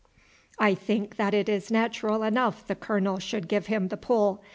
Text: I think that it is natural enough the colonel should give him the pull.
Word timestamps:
I 0.57 0.73
think 0.73 1.17
that 1.17 1.31
it 1.35 1.47
is 1.47 1.69
natural 1.69 2.23
enough 2.23 2.65
the 2.65 2.73
colonel 2.73 3.19
should 3.19 3.47
give 3.47 3.67
him 3.67 3.89
the 3.89 3.97
pull. 3.97 4.41